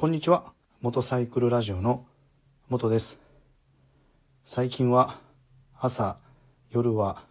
[0.00, 0.52] こんにちは。
[0.80, 2.06] 元サイクルラジオの
[2.68, 3.18] 元です。
[4.46, 5.18] 最近は
[5.76, 6.18] 朝、
[6.70, 7.24] 夜は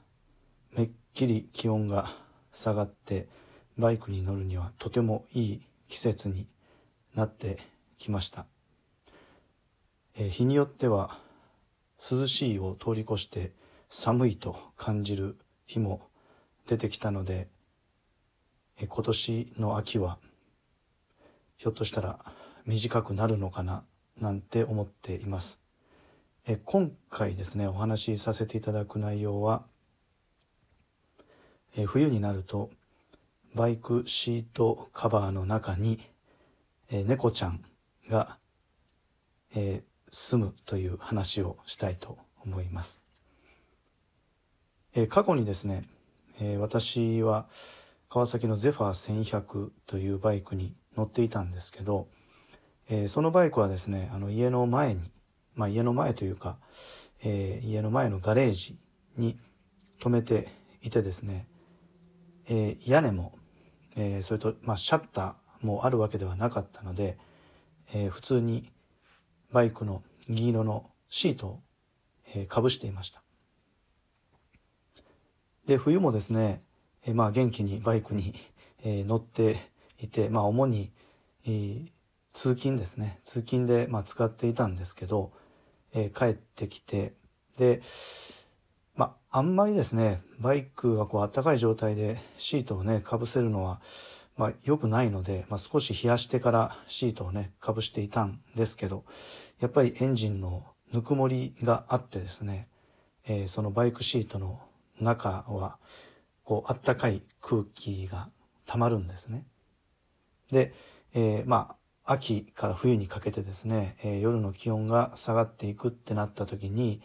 [0.75, 2.13] めっきり気温が
[2.53, 3.29] 下がって
[3.77, 6.45] バイクに乗るにはとてもいい季節に
[7.15, 7.59] なって
[7.99, 8.45] きました。
[10.17, 11.17] え日によっては
[12.11, 13.53] 涼しいを通り越して
[13.89, 15.37] 寒いと感じる
[15.67, 16.01] 日も
[16.67, 17.47] 出てきたので、
[18.77, 20.17] え今年の秋は
[21.55, 22.19] ひょっとしたら
[22.67, 23.83] 短くなるのかな
[24.21, 25.59] なんて思っています。
[26.45, 29.63] え今回ですねお話しさせていただく内容は
[31.75, 32.69] え冬になると
[33.55, 35.99] バイクシートカバーの中に
[36.91, 37.63] え猫ちゃん
[38.09, 38.37] が、
[39.55, 42.99] えー住むという話をしたいと思います。
[44.95, 45.83] え過去にですね、
[46.39, 47.47] え私は
[48.09, 52.07] 川崎のゼファー1100というバイクに乗っていたんですけど、
[52.89, 55.11] えーそのバイクはですねあの家の前に、
[55.55, 56.57] まあ、家の前というか、
[57.23, 58.77] えー家の前のガレージ
[59.17, 59.37] に
[59.99, 60.47] 止めて
[60.81, 61.47] いてですね、
[62.47, 63.33] えー屋根も、
[63.95, 67.17] えそれと、まあ、シャッターもあるわけではなかったので、
[67.93, 68.71] え普通に
[69.51, 71.59] バイクの銀色のシートを、
[72.33, 73.21] えかぶしていました。
[75.65, 76.61] で冬もですね、
[77.05, 78.35] えまあ、元気にバイクに、
[78.83, 80.91] え乗っていて、まあ、主に、
[81.45, 81.96] えー
[82.37, 85.31] 通勤ですね通勤で、まあ、使っていたんですけど、
[85.93, 87.13] えー帰ってきて
[87.57, 87.81] で
[88.95, 93.81] まああんまりですねバイクがこう暖かい状態でシートをねかぶせるのは、
[94.37, 99.03] まあ、良くないので、まあ、少し冷やしてからシートをねかぶしていたんですけど
[99.59, 102.67] やっぱりエンジンのぬくもりがあってですね、
[103.25, 104.61] えーそのバイクシートの
[105.01, 105.79] 中は
[106.43, 108.29] こう暖かい空気が
[108.67, 109.43] たまるんですね。
[110.51, 110.73] で、
[111.15, 111.76] えーまあ
[112.09, 117.01] 秋から冬にかけてですね、えー夜の気温が下がっていくってなった時に、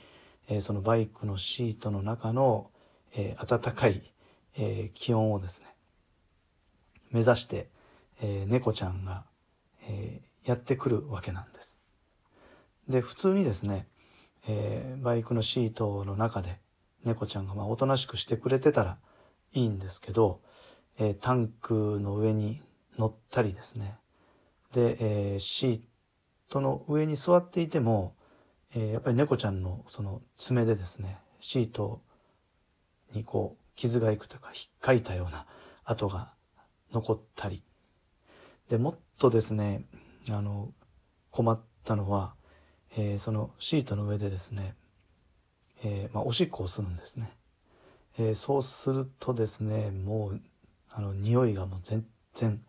[0.48, 2.70] えーそのバイクのシートの中の、
[3.16, 4.12] えー暖かい、
[4.56, 5.66] え気温をですね
[7.10, 7.68] 目指して、
[8.20, 9.24] え猫ちゃんが、
[9.88, 11.76] えやってくるわけなんです。
[12.88, 13.88] で普通にですね、
[14.46, 16.60] えバイクのシートの中で
[17.02, 18.98] 猫ちゃんがまあおとなしくしてくれてたら
[19.52, 20.40] いいんですけど、
[20.96, 22.62] えタンクの上に
[22.96, 23.96] 乗ったりですね
[24.72, 25.80] で、えーシー
[26.48, 28.14] トの上に座っていても、
[28.74, 32.00] えーやっぱり猫ちゃんのその爪でですねシート
[33.12, 35.46] にこう傷がいくというか引っかいたような
[35.84, 36.32] 跡が
[36.92, 37.62] 残ったり。
[38.68, 39.84] でもっとですね
[40.30, 40.72] あの
[41.30, 42.34] 困ったのは、
[42.96, 44.74] えーそのシートの上でですね、
[45.82, 47.32] えーまあ、おしっこをするんですね、
[48.18, 50.40] えーそうするとですねもう
[50.90, 52.04] あの匂いがもう全
[52.34, 52.62] 然、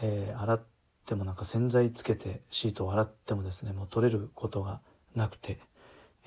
[0.00, 0.62] えー洗っ
[1.06, 4.80] てもなんか洗剤つけてシートを洗ってもですねもう取れることが
[5.14, 5.58] なくて、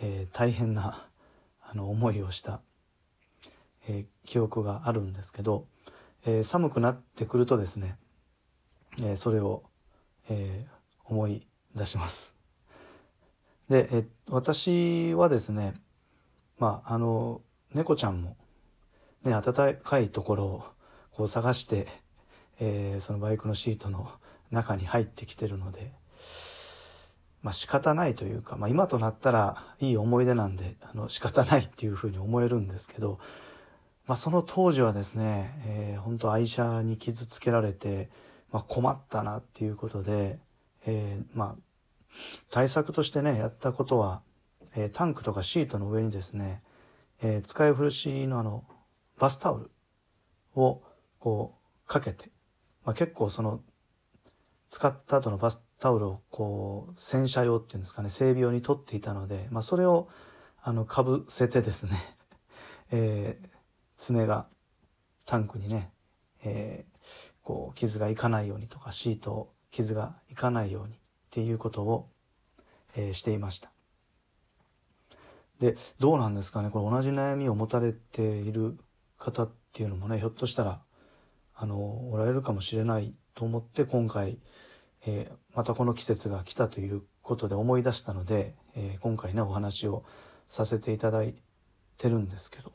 [0.02, 1.08] えー大変な
[1.62, 2.62] あの思いをした、
[3.88, 5.66] えー記憶があるんですけど、
[6.26, 7.98] えー寒くなってくるとですね、
[9.00, 9.64] えーそれを、
[10.30, 10.76] えー
[11.08, 12.34] 思い出します。
[13.70, 15.74] で、えー私はですね
[16.60, 17.42] まああの
[17.74, 18.36] 猫ちゃんも
[19.24, 20.64] ね暖かいところを
[21.12, 21.88] こう探して、
[22.60, 24.10] えーそのバイクのシートの
[24.56, 25.94] 中に入ってきてるので
[27.46, 33.20] まあ仕方ないというか、まあ、今となったらいい思い出なんであの仕方ないっていうふうに思えるんですけど、
[34.08, 38.10] まあ、その当時はですね、えー本当愛車に傷つけられて、
[38.52, 40.40] まあ、困ったなっていうことで、
[40.88, 41.62] えーまあ
[42.50, 44.22] 対策としてねやったことは、
[44.76, 46.64] えータンクとかシートの上にですね、
[47.22, 48.64] えー使い古しのあの
[49.20, 49.72] バスタオル
[50.56, 50.82] を
[51.20, 51.56] こ
[51.86, 52.32] うかけて、
[52.84, 53.62] まあ、結構その
[54.70, 60.10] 使った後のバスタオルをこう洗車用っていうんですかね整備用に取っていたので、まあ、それを
[60.62, 62.18] あのかぶせてですね、
[62.92, 63.56] えー
[63.98, 64.48] 爪が
[65.26, 65.94] タンクにね、
[66.44, 66.96] えー
[67.44, 70.98] こう傷がいかないようにとかシート傷がいかないようにっ
[71.30, 72.10] ていうことを、
[72.96, 73.72] えーしていました。
[75.60, 78.78] でどうなんですかねこれ同じ悩みを持たれている
[79.18, 80.82] 方っていうのもねひょっとしたら
[81.54, 84.40] あのおられるかもしれないと思って今回、
[85.06, 90.04] えーまたこの季節が来たということで思い出したので、えー今回ねお話を
[90.50, 91.36] させていただい
[91.98, 92.72] てるんですけど、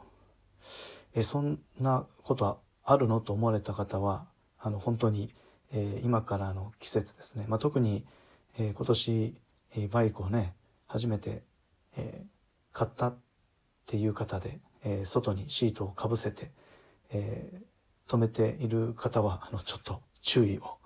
[1.14, 4.26] えーそんなことあるのと思われた方は
[4.58, 5.34] あの本当に、
[5.72, 8.04] え今からの季節ですね、まあ、特に、
[8.58, 9.34] え今年、
[9.76, 10.54] えバイクをね
[10.86, 11.42] 初めて、
[11.96, 12.24] え
[12.72, 13.18] 買ったっ
[13.86, 16.50] ていう方で、え外にシートをかぶせて、
[17.10, 17.62] え
[18.08, 20.78] 止めている方はあのちょっと注意を、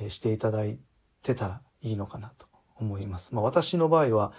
[0.00, 0.78] えしていただい
[1.22, 2.46] てたらいいのかなと
[2.76, 3.34] 思います。
[3.34, 4.32] まあ、私の場合は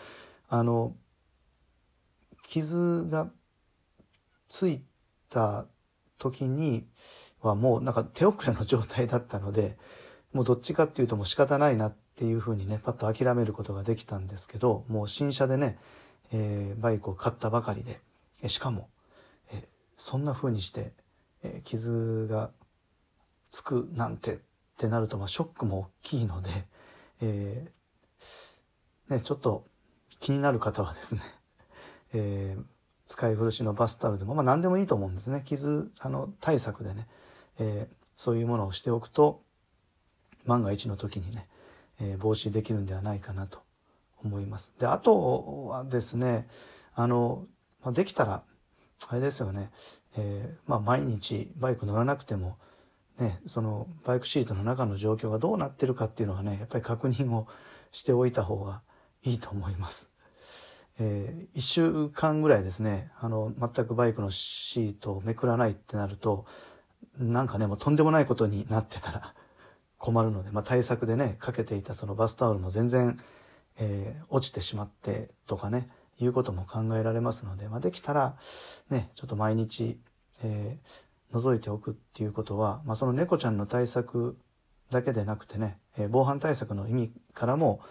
[0.48, 0.96] あの
[2.44, 3.30] 傷が
[4.48, 4.82] つい
[5.30, 5.66] た
[6.18, 6.88] 時に
[7.42, 9.78] はもうなんか手遅れの状態だったので
[10.34, 15.78] もうどっちかっていうともう仕方ないなっていうふうにねパッと諦めることができたんですけどもう新車でね、
[16.32, 18.02] えー、バイクを買ったばかりで
[18.50, 18.90] しかも、
[19.52, 19.66] えー、
[19.98, 20.92] そんなふうにして、
[21.44, 22.52] えー、傷が
[23.50, 24.38] つくなんてっ
[24.78, 26.50] てなると、まあ、ショックも大きいので、
[27.22, 29.66] えー、ね、ちょっと
[30.20, 31.22] 気になる方はですね、
[32.14, 32.64] えー、
[33.06, 37.08] 使い古しのバスタオルでも、まあ、何でもいいと思うんですね傷あの対策でね、
[37.58, 39.44] えー、そういうものをしておくと
[40.46, 41.50] 万が一の時にね、
[42.00, 43.60] えー、防止できるんではないかなと
[44.24, 44.74] 思います。
[44.80, 46.48] であとはですね
[46.94, 47.46] あの、
[47.84, 48.44] まあ、できたら
[49.08, 49.72] あれですよね、
[50.18, 52.58] えー、まあ、毎日バイク乗らなくても
[53.20, 57.48] ね、そのバイクシートの中の状況がどうなってるかっていうのはねやっぱり確認を
[57.92, 58.82] しておいた方が
[59.24, 60.10] いいと思います。
[61.00, 66.46] えー、1週間ぐらいですねあの全くバイクのシートをめくらないってなると
[67.18, 69.34] なんかねもうとんでもないことになってたら
[69.98, 73.20] 困るので、まあ、対策でねかけていたそのバスタオルも全然、
[73.78, 75.90] えー、落ちてしまってとかね
[76.20, 78.38] いうことも考えられますので、まあ、できたら
[78.90, 80.00] ねちょっと毎日、
[80.44, 84.38] えー、覗いておくっていうことは、まあ、その猫ちゃんの対策
[84.92, 87.82] だけでなくてね、えー、防犯対策の意味からも、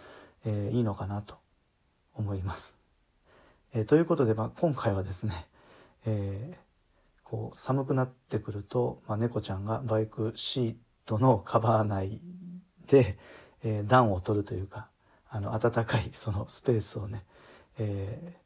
[0.44, 1.36] えー、いいのかなと
[2.14, 2.74] 思います。
[3.74, 5.46] えー、ということで、まあ、今回はですね、
[6.06, 10.74] えー、こう寒くなってくると、まあ、猫ちゃんがバイクシー
[11.06, 12.20] トのカバー内
[12.88, 13.18] で、
[13.62, 14.88] えー、暖を取るというか
[15.28, 17.24] あの暖かいそのスペースをね、
[17.78, 18.36] え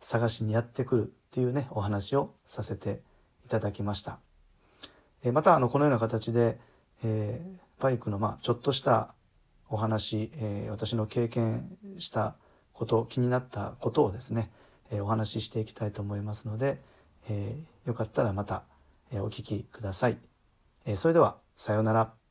[0.00, 3.02] ー、探しにやってくるっていうねお話をさせて
[3.44, 4.18] いただきました。
[5.22, 6.58] え、またあのこのような形で、
[7.04, 7.40] え、
[7.80, 9.14] バイクのまあちょっとした
[9.68, 12.36] お話、え、私の経験した
[12.72, 14.50] こと気になったことをですね
[14.92, 16.80] えお話ししていきたいと思いますので、
[17.28, 18.62] えよかったらまた、
[19.10, 20.18] えお聞きください。
[20.84, 22.21] えそれでは、さようなら。